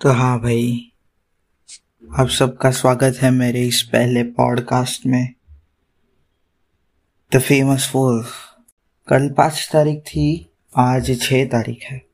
तो 0.00 0.12
हाँ 0.12 0.40
भाई, 0.40 0.92
आप 2.18 2.28
सबका 2.28 2.70
स्वागत 2.70 3.16
है 3.22 3.30
मेरे 3.30 3.66
इस 3.66 3.82
पहले 3.82 4.22
पॉडकास्ट 4.22 5.06
में। 5.06 5.34
द 7.34 7.38
फ़ेमस 7.38 7.90
फोर 7.92 8.26
कल 9.08 9.30
पाँच 9.30 9.70
तारीख 9.72 10.00
थी, 10.00 10.52
आज 10.76 11.20
छः 11.22 11.48
तारीख 11.48 11.82
है। 11.82 12.06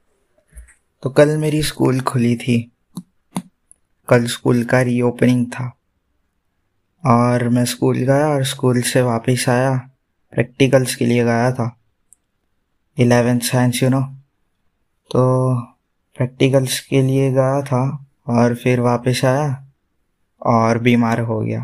तो 1.02 1.10
कल 1.10 1.36
मेरी 1.36 1.62
स्कूल 1.62 2.00
खुली 2.00 2.36
थी। 2.36 2.72
कल 4.08 4.26
स्कूल 4.26 4.64
का 4.64 4.82
रीओपनिंग 4.82 5.46
था। 5.46 5.78
और 7.06 7.48
मैं 7.48 7.64
स्कूल 7.64 7.96
गया 7.96 8.28
और 8.28 8.44
स्कूल 8.44 8.82
से 8.82 9.02
वापस 9.02 9.44
आया। 9.48 9.90
प्रैक्टिकल्स 10.32 10.96
के 10.96 11.06
लिए 11.06 11.24
गया 11.24 11.52
था। 11.52 11.78
इलेवेंथ 12.98 13.40
साइंस 13.40 13.82
यू 13.82 13.88
नो 13.88 14.00
तो 15.10 15.54
प्रैक्टिकल्स 16.16 16.80
के 16.80 17.02
लिए 17.02 17.30
गया 17.30 17.62
था 17.62 18.06
और 18.26 18.54
फिर 18.54 18.80
वापस 18.80 19.20
आया 19.24 19.72
और 20.46 20.78
बीमार 20.78 21.20
हो 21.20 21.40
गया। 21.40 21.60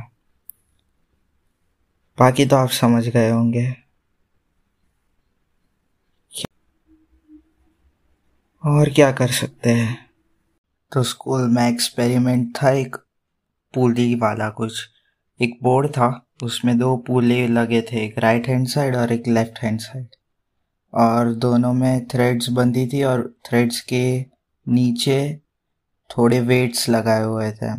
बाकी 2.18 2.46
तो 2.46 2.56
आप 2.56 2.68
समझ 2.68 3.08
गए 3.08 3.30
होंगे। 3.30 3.76
और 8.64 8.90
क्या 8.90 9.12
कर 9.12 9.28
सकते 9.30 9.70
हैं? 9.70 10.10
तो 10.92 11.02
स्कूल 11.02 11.40
में 11.40 11.68
एक्सपेरिमेंट 11.68 12.56
था 12.62 12.70
एक 12.70 12.96
पुली 13.74 14.14
वाला 14.14 14.48
कुछ। 14.50 14.88
एक 15.42 15.58
बोर्ड 15.62 15.90
था, 15.90 16.26
उसमें 16.42 16.78
दो 16.78 16.96
पुले 16.96 17.48
लगे 17.48 17.82
थे, 17.82 18.06
एक 18.06 18.18
राइट 18.18 18.48
हैंड 18.48 18.68
साइड 18.68 18.96
और 18.96 19.12
एक 19.12 19.28
लेफ़्ट 19.28 19.58
हैंड 19.58 19.80
साइड। 19.80 20.06
और 20.94 21.34
दोनों 21.34 21.72
में 21.72 22.08
थ्रेड्स 22.08 22.48
बंधी 22.48 22.86
थी 22.86 23.02
और 23.02 23.36
थ्रेड्स 23.48 23.80
के 23.80 24.20
नीचे 24.68 25.40
थोड़े 26.10 26.40
वेट्स 26.40 26.88
लगाए 26.88 27.22
हुए 27.22 27.52
थे 27.52 27.72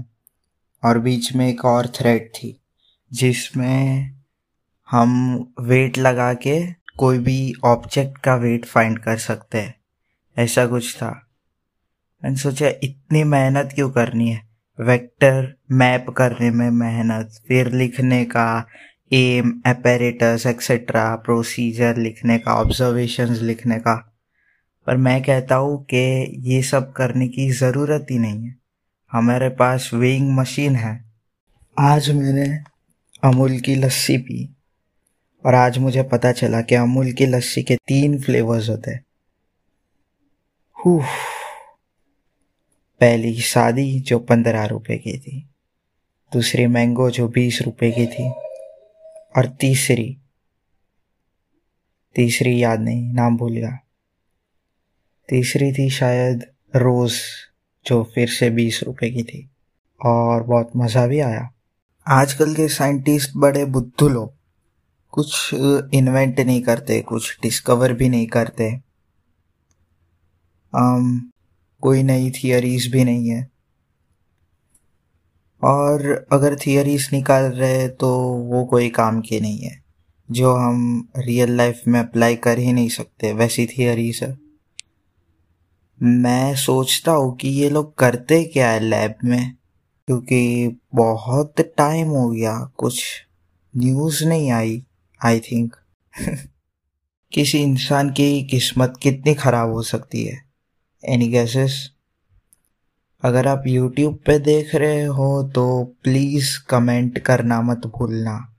और 0.86 1.00
बीच 1.00 1.36
में 1.36 1.50
एक 1.50 1.66
और 1.66 1.88
थ्रेड 1.88 2.30
थी, 2.30 2.62
जिसमें 3.14 4.12
हम 4.92 5.40
वेट 5.60 5.98
लगा 5.98 6.34
के 6.34 6.72
कोई 6.72 7.18
भी 7.18 7.54
ऑब्जेक्ट 7.64 8.18
का 8.18 8.36
वेट 8.36 8.66
फाइंड 8.66 9.00
कर 9.00 9.18
सकते 9.18 9.62
हैं। 9.62 9.76
ऐसा 10.38 10.68
कुछ 10.68 10.96
था। 10.96 11.28
मैंने 12.24 12.38
सोचा, 12.38 12.68
इतनी 12.84 13.24
मेहनत 13.24 13.70
क्यों 13.76 13.90
करनी 13.92 14.32
है? 14.32 14.50
वेक्टर 14.80 15.58
मैप 15.72 16.06
करने 16.10 16.52
में 16.52 16.70
मेहनत, 16.70 17.42
फिर 17.48 17.72
लिखने 17.72 18.26
का 18.26 18.68
एम 19.14 19.62
एपेरेटस 19.68 20.44
एक्सेट्रा 20.48 21.16
प्रोसीजर 21.16 21.98
लिखने 21.98 22.40
का 22.40 22.54
ऑब्जर्वेशंस 22.54 23.42
लिखने 23.42 23.80
का। 23.80 24.18
पर 24.88 24.98
मैं 24.98 25.24
कहता 25.24 25.56
हूँ 25.56 25.84
कि 25.84 26.32
ये 26.40 26.62
सब 26.64 26.92
करने 26.92 27.28
की 27.28 27.52
ज़रूरत 27.52 28.08
ही 28.12 28.20
नहीं 28.20 28.46
है। 28.46 28.56
हमारे 29.12 29.50
पास 29.50 29.92
वेइंग 29.94 30.38
मशीन 30.38 30.76
है। 30.76 31.06
आज 31.80 32.12
मैंने 32.12 32.60
अमूल 33.24 33.60
की 33.60 33.76
लस्सी 33.76 34.18
पी 34.18 34.56
और 35.46 35.56
आज 35.56 35.78
मुझे 35.78 36.04
पता 36.04 36.32
चला 36.32 36.62
कि 36.62 36.76
अमूल 36.76 37.12
की 37.12 37.26
लस्सी 37.26 37.64
के 37.64 37.76
तीन 37.76 38.22
फ्लेवर्स 38.22 38.70
होते 38.70 38.92
हैं। 38.92 39.06
पहली 43.00 43.36
शादी 43.42 44.00
जो 44.00 44.20
पंद्रह 44.20 44.66
रुपए 44.66 44.98
की 44.98 45.18
थी। 45.18 45.50
दूसरी 46.34 46.68
मैंगो 46.68 47.10
जो 47.10 47.28
बीस 47.28 47.62
रुपए 47.62 47.92
की 47.92 48.06
थी। 48.06 48.49
और 49.38 49.48
तीसरी 49.48 50.18
तीसरी 52.16 52.64
याद 52.64 52.80
नहीं 52.80 53.14
नाम 53.14 53.38
भूल 53.38 53.54
गया। 53.54 53.80
तीसरी 55.30 55.72
थी 55.72 55.90
शायद 55.90 56.46
रोज़ 56.76 57.22
जो 57.86 58.12
फिर 58.16 58.30
से 58.30 58.50
बीस 58.50 58.84
रुपए 58.84 59.10
की 59.10 59.24
थी। 59.24 59.50
और 60.06 60.44
बहुत 60.44 60.72
मज़ा 60.76 61.08
भी 61.08 61.20
आया। 61.20 61.54
आजकल 62.08 62.56
के 62.56 62.68
साइंटिस्ट 62.68 63.32
बड़े 63.36 63.66
बुद्धू 63.66 64.10
लोग 64.10 64.34
कुछ 65.12 65.54
इन्वेंट 65.94 66.40
नहीं 66.40 66.62
करते 66.62 67.02
कुछ 67.02 67.40
डिस्कवर 67.42 67.94
भी 67.94 68.10
नहीं 68.10 68.28
करते। 68.28 68.82
um, 70.78 71.20
कोई 71.82 72.04
नई 72.04 72.32
थियरीज 72.32 72.92
भी 72.92 73.04
नहीं 73.04 73.30
है। 73.30 73.50
और 75.64 76.28
अगर 76.32 76.56
थियरीज 76.56 77.10
निकाल 77.14 77.44
रहे 77.44 77.88
तो 77.88 78.20
वो 78.24 78.66
कोई 78.66 78.90
काम 78.90 79.22
की 79.22 79.40
नहीं 79.40 79.60
है। 79.60 79.84
जो 80.32 80.54
हम 80.56 81.10
रियल 81.18 81.52
लाइफ 81.52 81.82
में 81.88 82.00
अप्लाई 82.00 82.36
कर 82.36 82.60
ही 82.60 82.74
नहीं 82.74 82.90
सकते, 82.90 83.34
वैसी 83.34 83.66
थियरीज 83.66 84.20
है। 84.24 84.38
मैं 86.04 86.56
सोचता 86.56 87.12
हूँ 87.12 87.36
कि 87.38 87.50
ये 87.50 87.70
लोग 87.70 87.96
करते 87.96 88.44
क्या 88.44 88.70
है 88.70 88.80
लैब 88.80 89.16
में? 89.24 89.56
क्योंकि 90.08 90.68
बहुत 90.96 91.62
टाइम 91.62 92.08
हो 92.08 92.30
गया, 92.30 92.72
कुछ 92.78 93.04
न्यूज़ 93.78 94.26
नहीं 94.26 94.52
आई 94.52 94.84
आई 95.26 95.40
थिंक 95.40 95.76
किसी 97.34 97.58
इंसान 97.58 98.10
की 98.10 98.44
किस्मत 98.44 98.94
कितनी 99.02 99.34
ख़राब 99.34 99.72
हो 99.72 99.82
सकती 99.82 100.24
है? 100.24 100.42
एनी 101.06 101.28
गैसेस 101.28 101.92
अगर 103.22 103.48
आप 103.48 103.64
यूट्यूब 103.68 104.20
पे 104.26 104.40
देख 104.40 104.76
रहे 104.76 105.04
हो 105.04 105.44
तो 105.44 105.96
प्लीज़ 106.04 106.60
कमेंट 106.70 107.20
करना 107.20 107.62
मत 107.62 107.78
भूलना। 107.78 108.56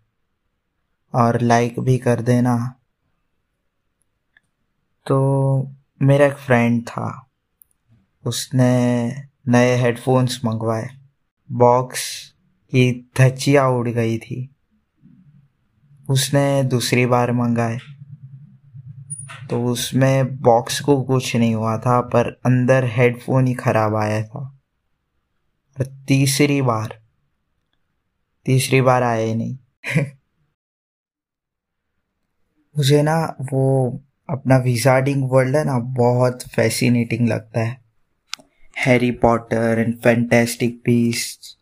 और 1.14 1.40
लाइक 1.40 1.80
भी 1.80 1.98
कर 1.98 2.20
देना। 2.20 2.74
तो 5.06 5.72
मेरा 6.02 6.26
एक 6.26 6.34
फ्रेंड 6.34 6.86
था। 6.86 7.28
उसने 8.26 9.10
नए 9.48 9.76
हेडफोन्स 9.76 10.44
मंगवाए। 10.44 10.88
बॉक्स 11.52 12.32
की 12.64 13.10
धचिया 13.18 13.68
उड़ 13.68 13.88
गई 13.88 14.18
थी। 14.18 14.50
उसने 16.10 16.62
दूसरी 16.62 17.06
बार 17.06 17.32
मंगाए। 17.32 17.78
तो 19.50 19.64
उसमें 19.64 20.40
बॉक्स 20.40 20.80
को 20.80 21.02
कुछ 21.02 21.36
नहीं 21.36 21.54
हुआ 21.54 21.78
था, 21.78 22.00
पर 22.00 22.40
अंदर 22.46 22.84
हेडफोन 22.84 23.46
ही 23.46 23.54
ख़राब 23.54 23.96
आया 23.96 24.22
था। 24.22 24.60
और 25.80 25.86
तीसरी 26.08 26.62
बार 26.62 27.00
तीसरी 28.46 28.80
बार 28.80 29.02
आया 29.02 29.26
ही 29.26 29.34
नहीं। 29.34 29.58
मुझे 32.78 33.02
ना 33.02 33.36
वो 33.52 34.00
अपना 34.30 34.56
विजार्डिंग 34.56 35.30
वर्ल्ड 35.30 35.56
है 35.56 35.64
ना, 35.64 35.78
बहुत 35.78 36.42
फैसिनेटिंग 36.42 37.28
लगता 37.28 37.60
है। 37.60 37.80
Harry 38.78 39.10
Potter 39.10 39.78
and 39.78 39.98
Fantastic 39.98 40.82
Beast 40.86 41.60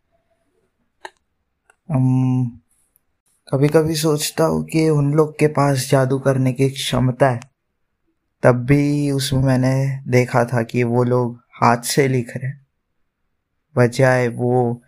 कभी 3.53 3.69
कभी 3.69 3.95
सोचता 3.95 4.45
हूँ 4.45 4.65
कि 4.65 4.89
उन 4.89 5.15
लोग 5.15 5.39
के 5.39 5.47
पास 5.47 5.89
जादू 5.91 6.19
करने 6.19 6.53
की 6.53 6.71
क्षमता 6.71 7.31
है। 7.31 7.48
तब 8.43 8.55
भी 8.55 9.11
उसमें 9.11 9.41
मैंने 9.41 10.01
देखा 10.09 10.45
था 10.45 10.63
कि 10.63 10.83
वो 10.83 11.05
लोग 11.05 11.37
हाथ 11.37 11.79
से 11.79 12.09
लिख 12.09 12.37
रहे 12.37 12.69
बजाय 13.77 14.29
वो 14.29 14.83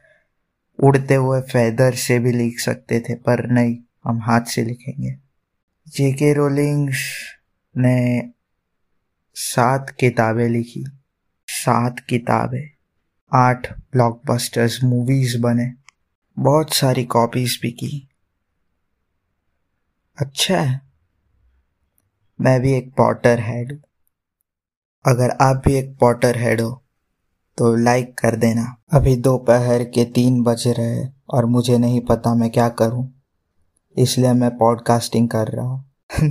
उड़ते 0.83 1.15
हुए 1.15 1.41
फैदर 1.41 1.95
से 1.95 2.19
भी 2.19 2.33
लिख 2.33 2.61
सकते 2.61 3.01
थे, 3.01 3.15
पर 3.15 3.51
नहीं, 3.51 3.79
हम 4.05 4.23
हाथ 4.23 4.41
से 4.41 4.65
लिखेंगे। 4.65 5.17
जेके 5.89 6.33
रोलिंग्स 6.33 7.23
ने 7.77 8.31
सात 9.35 9.91
किताबें 10.01 10.49
लिखी। 10.49 10.85
सात 11.47 12.01
किताबें। 12.01 12.71
आठ 13.33 13.73
ब्लॉकबस्टर्स 13.73 14.85
मूवीज़ 14.85 15.41
बने। 15.41 15.73
बहुत 16.39 16.75
सारी 16.75 17.05
कॉपीज 17.05 17.59
भी 17.63 17.71
की। 17.71 18.09
अच्छा 20.19 20.61
है। 20.61 20.90
मैं 22.41 22.61
भी 22.61 22.73
एक 22.73 22.93
पॉटर 22.97 23.41
हेड 23.41 23.73
अगर 25.05 25.31
आप 25.41 25.63
भी 25.65 25.75
एक 25.75 25.97
पॉटर 26.01 26.37
हेड 26.39 26.61
हो 26.61 26.71
तो 27.59 27.75
लाइक 27.77 28.15
कर 28.19 28.37
देना। 28.37 28.65
अभी 28.93 29.15
दोपहर 29.17 29.85
के 29.85 30.05
तीन 30.11 30.43
बज 30.43 30.67
रहे 30.69 31.05
और 31.31 31.47
मुझे 31.47 31.77
नहीं 31.79 32.01
पता 32.01 32.35
मैं 32.35 32.51
क्या 32.51 32.69
करूँ, 32.69 33.07
इसलिए 33.97 34.33
मैं 34.33 34.51
पॉडकास्टिंग 34.59 35.29
कर 35.29 35.49
रहा 35.49 35.65
हूँ। 35.65 36.31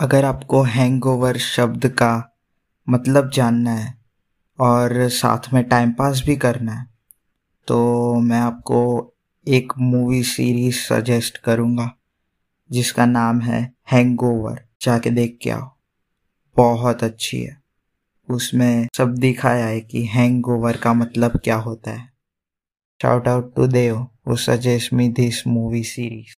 अगर 0.00 0.24
आपको 0.24 0.62
हैंगओवर 0.62 1.38
शब्द 1.38 1.86
का 1.92 2.12
मतलब 2.86 3.30
जानना 3.30 3.72
है 3.72 3.94
और 4.58 5.08
साथ 5.10 5.52
में 5.54 5.62
टाइम 5.64 5.92
पास 5.92 6.22
भी 6.26 6.36
करना 6.36 6.72
है 6.72 6.86
तो 7.68 8.14
मैं 8.20 8.40
आपको 8.40 8.80
एक 9.46 9.72
मूवी 9.78 10.22
सीरीज़ 10.24 10.80
सजेस्ट 10.84 11.38
करूँगा, 11.38 11.90
जिसका 12.70 13.06
नाम 13.06 13.40
है 13.40 13.62
हैंगओवर 13.92 14.60
जाके 14.82 15.10
देख 15.10 15.38
के 15.42 15.50
आओ। 15.50 15.76
बहुत 16.56 17.04
अच्छी 17.04 17.42
है। 17.42 17.62
उसमें 18.30 18.88
सब 18.96 19.14
दिखाया 19.14 19.66
है 19.66 19.80
कि 19.80 20.04
हैंगओवर 20.04 20.76
का 20.76 20.92
मतलब 20.92 21.40
क्या 21.44 21.56
होता 21.56 21.90
है। 21.90 22.12
शाउट 23.02 23.28
आउट 23.28 23.56
टू 23.56 23.66
देव 23.66 24.08
वो 24.28 24.36
suggest 24.36 24.92
me 24.92 25.08
this 25.08 25.46
movie 25.46 25.84
series 25.84 26.36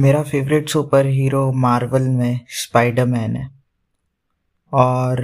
मेरा 0.00 0.22
फेवरेट 0.22 0.68
सुपर 0.68 1.06
हीरो 1.06 1.52
मार्वल 1.52 2.02
में 2.02 2.40
स्पाइडरमैन 2.48 3.36
है। 3.36 3.50
और 4.72 5.20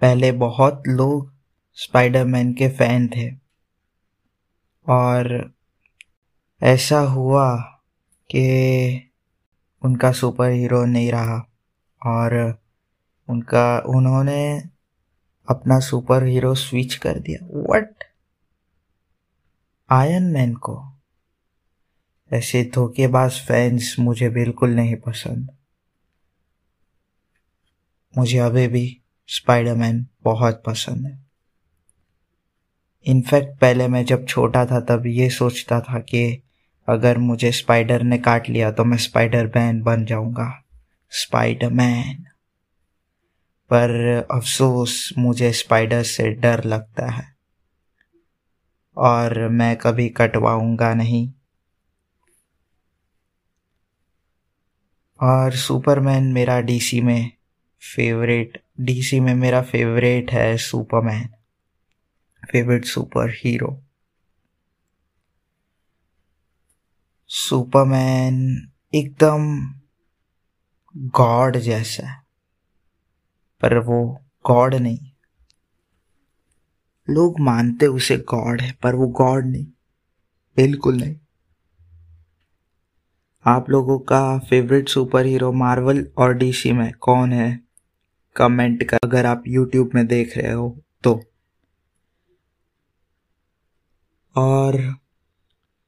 पहले 0.00 0.32
बहुत 0.32 0.82
लोग 0.86 1.34
स्पाइडरमैन 1.74 2.52
के 2.52 2.68
फ़ैन 2.68 3.08
थे। 3.08 3.30
और 4.88 5.54
ऐसा 6.62 7.00
हुआ 7.00 7.56
कि 8.30 9.09
उनका 9.84 10.12
सुपर 10.12 10.50
हीरो 10.50 10.84
नहीं 10.84 11.12
रहा 11.12 11.48
और 12.06 12.62
उनका, 13.28 13.78
उन्होंने 13.78 14.62
अपना 15.48 15.80
सुपर 15.80 16.24
हीरो 16.24 16.54
स्विच 16.54 16.94
कर 16.94 17.18
दिया। 17.18 17.46
व्हाट 17.52 18.04
आयरन 19.90 20.22
मैन 20.22 20.54
को? 20.54 20.92
ऐसे 22.32 22.70
धोखेबाज 22.74 23.32
फैंस 23.32 23.96
मुझे 23.98 24.28
बिल्कुल 24.28 24.70
नहीं 24.70 24.96
पसंद। 24.96 25.50
मुझे 28.18 28.38
अभी 28.38 28.68
भी 28.68 29.00
स्पाइडरमैन 29.28 30.06
बहुत 30.22 30.62
पसंद 30.66 31.06
है। 31.06 31.30
इनफैक्ट 33.06 33.60
पहले 33.60 33.88
मैं 33.88 34.04
जब 34.04 34.26
छोटा 34.26 34.66
था 34.66 34.80
तब 34.80 35.06
ये 35.06 35.30
सोचता 35.30 35.80
था 35.80 35.98
कि 35.98 36.42
अगर 36.90 37.18
मुझे 37.18 37.52
स्पाइडर 37.52 38.02
ने 38.02 38.18
काट 38.18 38.48
लिया 38.48 38.70
तो 38.70 38.84
मैं 38.84 38.98
स्पाइडर 38.98 39.46
मैन 39.46 39.82
बन 39.82 40.04
जाऊँगा। 40.04 40.64
स्पाइडरमैन 41.10 42.24
पर 43.72 43.90
अफसोस, 44.30 45.14
मुझे 45.18 45.52
स्पाइडर 45.52 46.02
से 46.02 46.30
डर 46.30 46.64
लगता 46.64 47.06
है। 47.06 47.34
और 48.96 49.48
मैं 49.48 49.76
कभी 49.76 50.08
कटवाऊँगा 50.08 50.94
नहीं। 50.94 51.32
और 55.20 55.52
सुपरमैन 55.52 56.32
मेरा 56.32 56.60
डीसी 56.60 57.00
में 57.00 57.30
फेवरेट 57.96 58.62
डीसी 58.80 59.20
में 59.20 59.34
मेरा 59.34 59.62
फेवरेट 59.62 60.32
है 60.32 60.56
Superman 60.56 61.28
favourite 62.52 62.84
super 62.84 63.30
hero 63.30 63.82
Superman 67.32 68.68
एकदम 68.94 69.72
गॉड 70.96 71.56
जैसा 71.56 72.08
है। 72.08 72.22
पर 73.62 73.78
वो 73.78 74.20
गॉड 74.46 74.74
नहीं। 74.74 74.98
लोग 77.10 77.40
मानते 77.40 77.86
उसे 77.86 78.16
गॉड 78.16 78.60
है, 78.60 78.72
पर 78.82 78.94
वो 78.94 79.06
गॉड 79.06 79.46
नहीं। 79.46 79.66
बिल्कुल 80.56 80.96
नहीं। 80.96 81.16
आप 83.46 83.70
लोगों 83.70 83.98
का 83.98 84.38
फेवरेट 84.38 84.88
सुपर 84.88 85.26
हीरो 85.26 85.52
मार्वल 85.52 86.12
और 86.18 86.34
डीसी 86.34 86.72
में 86.72 86.92
कौन 86.92 87.32
है? 87.32 87.60
कमेंट 88.36 88.84
कर, 88.84 88.98
अगर 89.04 89.26
आप 89.26 89.42
यूट्यूब 89.46 89.90
में 89.94 90.06
देख 90.06 90.38
रहे 90.38 90.52
हो 90.52 90.80
तो। 91.04 91.20
और 94.36 94.96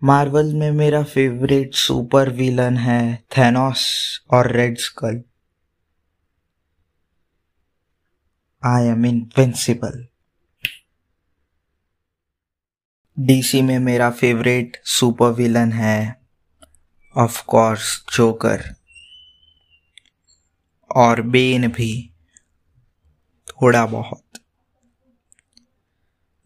मार्वल 0.05 0.55
में 0.55 0.71
मेरा 0.71 1.03
फेवरेट 1.03 1.75
सुपर 1.75 2.31
विलन 2.31 2.77
है 2.77 3.17
थैनोस 3.17 3.85
और 4.31 4.51
Red 4.51 4.79
Skull 4.79 5.23
I 8.65 8.85
am 8.85 9.07
invincible 9.07 10.07
DC 13.19 13.63
में 13.63 13.79
मेरा 13.79 14.11
फेवरेट 14.11 14.77
सुपर 14.85 15.31
विलन 15.31 15.73
है 15.73 16.21
ऑफ़ 17.17 17.45
कोर्स 17.47 18.05
जोकर 18.17 18.75
और 20.97 21.23
बेन 21.23 21.69
भी, 21.69 22.13
थोड़ा 23.49 23.87
बहुत. 23.87 24.25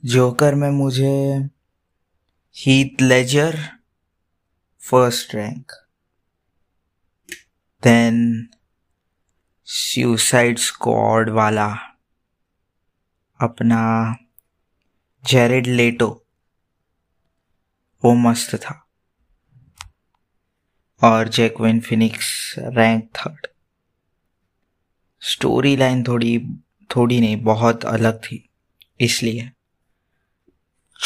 जोकर 0.04 0.54
में 0.54 0.70
मुझे 0.70 1.48
Heath 2.58 3.02
Ledger 3.02 3.56
first 4.80 5.34
rank 5.34 5.72
then 7.82 8.48
Suicide 9.64 10.58
Squad 10.58 11.30
वाला, 11.30 11.66
अपना 13.40 14.16
जेरेड 15.24 15.66
लेटो 15.66 16.26
वो 18.04 18.14
मस्त 18.14 18.54
था। 18.54 18.88
और 21.02 21.28
Joaquin 21.28 21.80
Phoenix 21.80 22.54
rank 22.58 23.10
third 23.16 23.46
story 25.20 25.76
line 25.76 26.02
थोड़ी 26.02 26.38
थोड़ी 26.96 27.20
नहीं, 27.20 27.36
बहुत 27.36 27.84
अलग 27.84 28.18
थी, 28.18 28.48
इसलिए। 29.00 29.52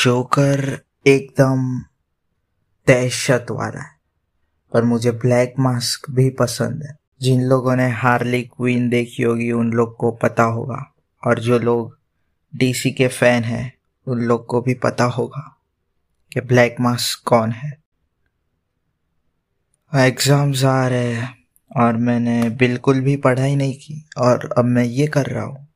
जोकर 0.03 0.90
एकदम 1.07 1.81
दहशत 2.87 3.47
वाला 3.51 3.81
है। 3.81 3.91
पर 4.73 4.85
मुझे 4.85 5.11
ब्लैक 5.11 5.55
मास्क 5.59 6.11
भी 6.11 6.31
पसंद 6.31 6.83
है। 6.83 6.97
जिन 7.23 7.43
लोगों 7.43 7.77
ने 7.77 7.89
हार्ली 7.89 8.43
क्वीन 8.43 8.89
देखी 8.89 9.23
होगी, 9.23 9.53
उन 9.53 9.73
लोग 9.73 9.97
को 9.97 10.11
पता 10.11 10.43
होगा। 10.43 10.95
और 11.27 11.39
जो 11.39 11.59
लोग 11.59 11.99
डीसी 12.57 12.91
के 12.91 13.09
फ़ैन 13.09 13.45
हैं, 13.45 13.73
उन 14.07 14.19
लोग 14.19 14.47
को 14.47 14.61
भी 14.61 14.75
पता 14.75 15.05
होगा 15.05 15.61
कि 16.33 16.41
ब्लैक 16.41 16.77
मास्क 16.81 17.29
कौन 17.29 17.53
है। 17.53 17.83
एग्ज़ाम्स 19.95 20.65
आ 20.65 20.89
रहे 20.89 21.13
हैं, 21.13 21.39
और 21.77 21.97
मैंने 21.97 22.51
बिल्कुल 22.51 23.01
भी 23.01 23.17
पढ़ाई 23.17 23.57
नहीं 23.57 23.75
की। 23.75 24.09
और 24.19 24.55
अब 24.59 24.65
मैं 24.65 24.85
ये 24.85 25.07
कर 25.07 25.27
रहा 25.27 25.45
हूँ। 25.45 25.69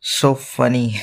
सो 0.00 0.34
फनी 0.34 0.94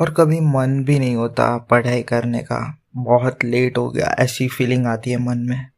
और 0.00 0.14
कभी 0.14 0.40
मन 0.40 0.84
भी 0.84 0.98
नहीं 0.98 1.16
होता 1.16 1.58
पढ़ाई 1.58 2.02
करने 2.02 2.42
का। 2.42 2.78
बहुत 2.96 3.44
लेट 3.44 3.78
हो 3.78 3.90
गया, 3.90 4.06
ऐसी 4.06 4.48
फीलिंग 4.48 4.86
आती 4.86 5.10
है 5.10 5.16
मन 5.16 5.38
में। 5.38 5.70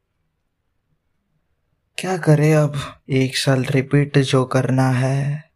क्या 1.99 2.19
करे 2.19 2.53
अब? 2.53 2.75
एक 3.11 3.37
साल 3.37 3.65
रिपीट 3.65 4.19
जो 4.19 4.45
करना 4.45 4.89
है। 4.89 5.51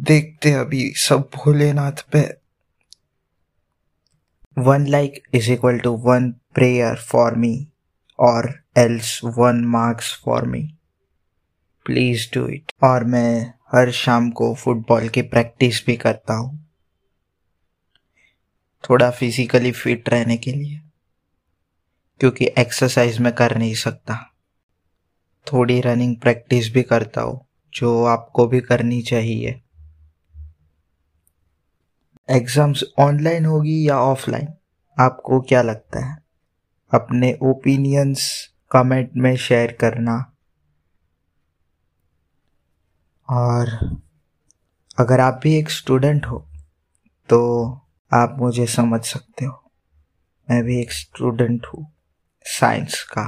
देखते 0.00 0.52
अभी, 0.52 0.92
सब 0.96 1.30
भोलेनाथ 1.34 1.92
पे। 1.92 2.36
One 4.58 4.86
like 4.86 5.22
is 5.34 5.50
equal 5.50 5.78
to 5.78 5.92
one 5.92 6.30
prayer 6.30 6.96
for 6.96 7.34
me 7.34 7.68
और 8.18 8.64
else 8.76 9.20
one 9.24 9.64
marks 9.64 10.22
for 10.24 10.46
me 10.46 10.74
please 11.84 12.34
do 12.34 12.46
it 12.46 12.72
और 12.82 13.04
मैं 13.04 13.54
हर 13.72 13.90
शाम 13.90 14.30
को 14.30 14.54
फुटबॉल 14.54 15.08
की 15.08 15.22
प्रैक्टिस 15.22 15.84
भी 15.86 15.96
करता 15.96 16.34
हूँ। 16.34 16.58
थोड़ा 18.84 19.10
फिजिकली 19.10 19.72
फिट 19.72 20.08
रहने 20.08 20.36
के 20.36 20.52
लिए, 20.52 20.80
क्योंकि 22.20 22.48
एक्सरसाइज 22.58 23.18
में 23.18 23.32
कर 23.32 23.56
नहीं 23.58 23.74
सकता। 23.74 24.16
थोड़ी 25.46 25.80
रनिंग 25.80 26.16
प्रैक्टिस 26.16 26.72
भी 26.72 26.82
करता 26.82 27.20
हूँ, 27.20 27.40
जो 27.72 28.04
आपको 28.04 28.46
भी 28.46 28.60
करनी 28.60 29.00
चाहिए। 29.02 29.60
एग्ज़ाम्स 32.28 32.84
ऑनलाइन 32.98 33.46
होगी 33.46 33.88
या 33.88 33.98
ऑफलाइन 34.00 34.48
आपको 34.98 35.40
क्या 35.40 35.62
लगता 35.62 36.04
है? 36.06 36.16
अपने 36.92 37.32
ओपिनियंस 37.42 38.28
कमेंट 38.70 39.10
में 39.16 39.36
शेयर 39.36 39.72
करना। 39.72 40.31
और 43.32 43.68
अगर 45.00 45.20
आप 45.20 45.40
भी 45.42 45.54
एक 45.58 45.70
स्टूडेंट 45.70 46.26
हो 46.26 46.38
तो 47.28 47.40
आप 48.12 48.36
मुझे 48.38 48.66
समझ 48.68 49.00
सकते 49.04 49.44
हो। 49.44 49.58
मैं 50.48 50.62
भी 50.64 50.80
एक 50.80 50.92
स्टूडेंट 50.92 51.66
हूँ 51.66 51.86
साइंस 52.46 53.02
का 53.12 53.24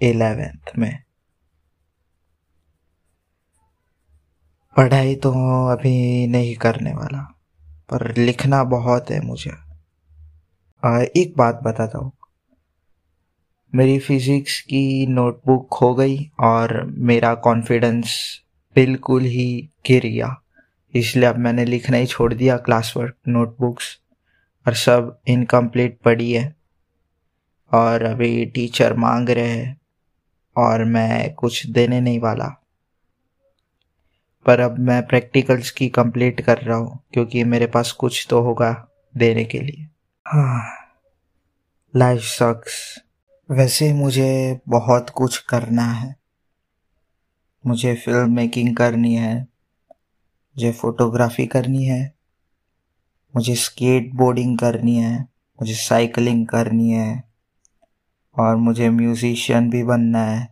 एलेवेंथ 0.00 0.76
में। 0.78 1.02
पढ़ाई 4.76 5.14
तो 5.14 5.30
अभी 5.68 6.26
नहीं 6.26 6.54
करने 6.56 6.92
वाला, 6.92 7.22
पर 7.90 8.14
लिखना 8.16 8.62
बहुत 8.66 9.10
है 9.10 9.20
मुझे। 9.20 9.50
एक 11.20 11.34
बात 11.36 11.60
बताता 11.64 11.98
हूँ। 11.98 12.12
मेरी 13.72 13.98
फिज़िक्स 13.98 14.60
की 14.62 15.06
नोटबुक 15.06 15.68
खो 15.72 15.94
गई 15.94 16.18
और 16.40 16.82
मेरा 16.84 17.34
कॉन्फिडेंस 17.40 18.14
बिल्कुल 18.76 19.22
ही 19.22 19.68
गिर 19.86 20.02
गया। 20.02 20.42
इसलिए 20.94 21.28
अब 21.28 21.36
मैंने 21.36 21.64
लिखना 21.64 21.96
ही 21.96 22.06
छोड़ 22.06 22.34
दिया 22.34 22.56
क्लास 22.56 22.92
वर्क 22.96 23.16
नोटबुक्स 23.28 23.98
और 24.66 24.74
सब 24.74 25.18
इनकम्प्लीट 25.28 25.98
पड़ी 26.04 26.32
है। 26.32 26.54
और 27.72 28.02
अभी 28.02 28.46
टीचर 28.46 28.94
मांग 28.94 29.30
रहे 29.30 29.48
हैं 29.48 29.80
और 30.56 30.84
मैं 30.84 31.34
कुछ 31.34 31.66
देने 31.66 32.00
नहीं 32.00 32.20
वाला। 32.20 32.56
पर 34.46 34.60
अब 34.60 34.78
मैं 34.78 35.06
प्रैक्टिकल्स 35.06 35.70
की 35.70 35.88
कंप्लीट 35.88 36.40
कर 36.40 36.58
रहा 36.58 36.76
हूँ 36.76 36.98
क्योंकि 37.12 37.44
मेरे 37.44 37.66
पास 37.66 37.92
कुछ 37.92 38.26
तो 38.30 38.40
होगा 38.40 38.88
देने 39.16 39.44
के 39.44 39.60
लिए। 39.60 39.86
हाँ 40.26 40.62
लाइफ 41.96 42.20
सक्स 42.20 43.02
वैसे 43.50 43.92
मुझे 43.92 44.60
बहुत 44.68 45.10
कुछ 45.10 45.38
करना 45.38 45.82
है। 45.82 46.19
मुझे 47.64 47.94
फ़िल्म 47.94 48.32
मेकिंग 48.32 48.76
करनी 48.76 49.14
है, 49.14 49.34
मुझे 49.36 50.72
फोटोग्राफी 50.72 51.46
करनी 51.46 51.84
है, 51.84 52.00
मुझे 53.34 53.54
स्केट 53.54 54.14
बोर्डिंग 54.14 54.58
करनी 54.58 54.96
है, 54.96 55.18
मुझे 55.58 55.74
साइकिलिंग 55.74 56.46
करनी 56.46 56.90
है, 56.90 57.22
और 58.36 58.56
मुझे 58.56 58.88
म्यूज़िशियन 58.90 59.70
भी 59.70 59.82
बनना 59.82 60.24
है, 60.24 60.48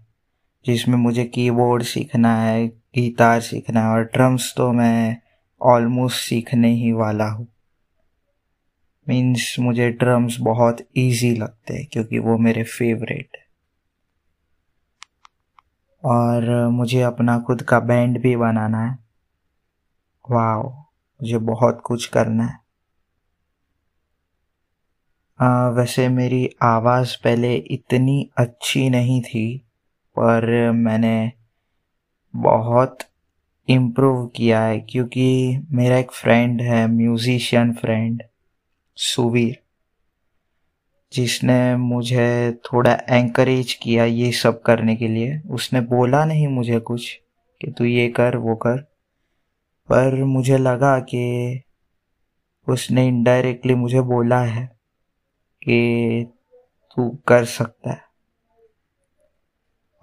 जिसमें 0.66 0.96
मुझे 0.98 1.24
कीबोर्ड 1.24 1.82
सीखना 1.82 2.36
है 2.36 2.66
गिटार 2.68 3.40
सीखना 3.40 3.80
है, 3.80 3.88
और 3.88 4.04
ड्रम्स 4.04 4.52
तो 4.56 4.72
मैं 4.72 5.16
ऑलमोस्ट 5.60 6.20
सीखने 6.20 6.72
ही 6.74 6.92
वाला 6.92 7.28
हूँ। 7.28 7.48
मीन्स 9.06 9.54
मुझे 9.60 9.90
ड्रम्स 9.90 10.36
बहुत 10.40 10.86
इजी 10.96 11.34
लगते 11.34 11.74
हैं, 11.74 11.86
क्योंकि 11.92 12.18
वो 12.18 12.38
मेरे 12.38 12.62
फेवरेट 12.62 13.36
है। 13.36 13.47
और 16.04 16.68
मुझे 16.68 17.00
अपना 17.02 17.38
खुद 17.38 17.62
का 17.62 17.80
बैंड 17.80 18.20
भी 18.22 18.36
बनाना 18.36 18.84
है। 18.86 18.98
वाह 20.30 20.56
मुझे 21.20 21.38
बहुत 21.38 21.80
कुछ 21.84 22.06
करना 22.06 22.44
है। 22.44 22.58
आ, 25.40 25.68
वैसे 25.68 26.08
मेरी 26.08 26.50
आवाज़ 26.62 27.16
पहले 27.24 27.54
इतनी 27.56 28.30
अच्छी 28.36 28.88
नहीं 28.90 29.20
थी 29.22 29.46
पर 30.16 30.70
मैंने 30.70 31.32
बहुत 32.36 32.98
इम्प्रूव 33.68 34.26
किया 34.26 34.62
है 34.62 34.80
क्योंकि 34.80 35.26
मेरा 35.70 35.96
एक 35.96 36.12
फ्रेंड 36.12 36.60
है 36.60 36.86
म्यूज़िशियन 36.86 37.72
फ्रेंड 37.72 38.22
सुवीर। 38.96 39.67
जिसने 41.12 41.76
मुझे 41.76 42.52
थोड़ा 42.52 42.92
एंकरेज 43.08 43.74
किया 43.74 44.04
ये 44.04 44.32
सब 44.32 44.62
करने 44.62 44.96
के 44.96 45.08
लिए, 45.08 45.40
उसने 45.50 45.80
बोला 45.80 46.24
नहीं 46.24 46.48
मुझे 46.48 46.78
कुछ 46.78 47.20
कि 47.62 47.70
तू 47.70 47.84
ये 47.84 48.08
कर, 48.08 48.36
वो 48.36 48.56
कर। 48.56 48.76
पर 49.88 50.24
मुझे 50.24 50.58
लगा 50.58 51.00
कि 51.00 51.60
उसने 52.68 53.08
इनडायरेक्टली 53.08 53.74
मुझे 53.74 54.00
बोला 54.00 54.40
है 54.40 54.66
कि 55.62 56.26
तू 56.96 57.18
कर 57.26 57.44
सकता 57.44 57.90
है। 57.90 58.00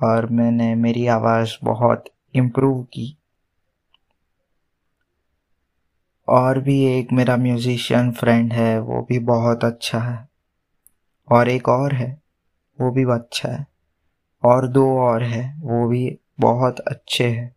और 0.03 0.25
मैंने, 0.25 0.75
मेरी 0.75 1.07
आवाज़ 1.07 1.53
बहुत 1.63 2.05
इम्प्रूव 2.35 2.83
की। 2.83 3.17
और 6.27 6.59
भी 6.59 6.85
एक 6.85 7.11
मेरा 7.13 7.37
म्यूज़िशियन 7.37 8.11
फ्रेंड 8.11 8.53
है, 8.53 8.79
वो 8.79 9.01
भी 9.09 9.19
बहुत 9.19 9.63
अच्छा 9.63 9.99
है। 9.99 10.34
और 11.31 11.49
एक 11.49 11.69
और 11.69 11.93
है, 11.93 12.21
वो 12.81 12.91
भी 12.91 13.03
अच्छा 13.03 13.49
है। 13.49 13.67
और 14.43 14.67
दो 14.67 14.99
और 14.99 15.23
है, 15.23 15.55
वो 15.59 15.87
भी 15.87 16.19
बहुत 16.39 16.79
अच्छे 16.79 17.29
हैं। 17.29 17.55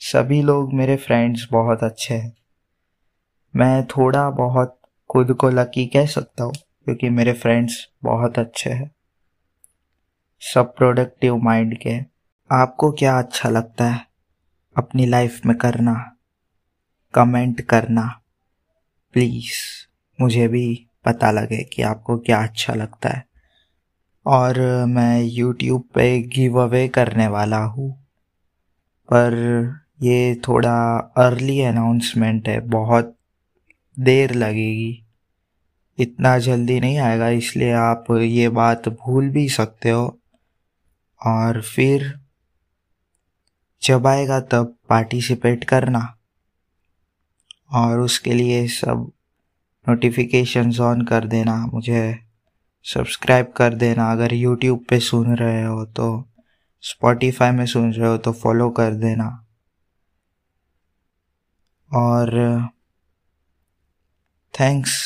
सभी 0.00 0.42
लोग 0.42 0.72
मेरे 0.72 0.96
फ्रेंड्स 0.96 1.48
बहुत 1.50 1.84
अच्छे 1.84 2.14
हैं। 2.14 2.36
मैं 3.56 3.86
थोड़ा 3.86 4.30
बहुत 4.30 4.80
खुद 5.10 5.34
को 5.34 5.48
लकी 5.48 5.86
कह 5.86 6.06
सकता 6.06 6.44
हूँ, 6.44 6.52
क्योंकि 6.54 7.10
मेरे 7.10 7.32
फ्रेंड्स 7.32 7.88
बहुत 8.02 8.38
अच्छे 8.38 8.70
हैं। 8.70 8.90
सब 10.40 10.76
प्रोडक्टिव 10.76 11.36
माइंड 11.36 11.78
के 11.78 12.00
आपको 12.52 12.92
क्या 12.92 13.18
अच्छा 13.18 13.48
लगता 13.48 13.84
है 13.84 14.06
अपनी 14.76 15.06
लाइफ 15.06 15.46
में 15.46 15.56
करना? 15.56 16.16
कमेंट 17.14 17.60
करना 17.60 18.20
प्लीज़ 19.12 19.86
मुझे 20.20 20.48
भी 20.48 20.86
पता 21.08 21.30
लगे 21.30 21.62
कि 21.62 21.82
आपको 21.82 22.18
क्या 22.18 22.42
अच्छा 22.42 22.74
लगता 22.74 23.08
है। 23.08 23.26
और 24.26 24.60
मैं 24.84 25.22
यूट्यूब 25.22 25.82
पे 25.94 26.22
गिव 26.22 26.62
अवे 26.62 26.88
करने 26.88 27.26
वाला 27.26 27.58
हूँ। 27.58 28.04
पर 29.12 29.32
ये 30.02 30.40
थोड़ा 30.48 30.98
अर्ली 31.16 31.60
अनाउंसमेंट 31.60 32.48
है, 32.48 32.60
बहुत 32.60 33.16
देर 33.98 34.34
लगेगी। 34.34 35.04
इतना 35.98 36.38
जल्दी 36.38 36.80
नहीं 36.80 36.98
आएगा, 36.98 37.28
इसलिए 37.28 37.72
आप 37.72 38.04
ये 38.10 38.48
बात 38.48 38.88
भूल 38.88 39.28
भी 39.28 39.48
सकते 39.48 39.90
हो। 39.90 40.18
और 41.26 41.62
फिर 41.62 42.20
जब 43.82 44.06
आएगा 44.06 44.40
तब 44.40 44.76
पार्टिसिपेट 44.88 45.64
करना। 45.64 46.16
और 47.72 48.00
उसके 48.00 48.32
लिए 48.32 48.68
सब 48.68 49.12
नोटिफिकेशंस 49.88 50.80
ऑन 50.80 51.02
कर 51.02 51.26
देना, 51.26 51.54
मुझे 51.66 52.18
सब्सक्राइब 52.84 53.52
कर 53.56 53.74
देना। 53.74 54.10
अगर 54.12 54.34
यूट्यूब 54.34 54.84
पे 54.88 54.98
सुन 55.00 55.36
रहे 55.36 55.62
हो 55.64 55.84
तो 55.86 56.08
स्पॉटिफाई 56.82 57.50
में 57.50 57.64
सुन 57.66 57.92
रहे 57.92 58.08
हो 58.08 58.16
तो 58.18 58.32
फॉलो 58.32 58.70
कर 58.70 58.94
देना। 58.94 59.28
और 61.90 62.30
थैंक्स 64.54 65.00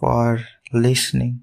फॉर 0.00 0.40
लिसनिंग 0.74 1.38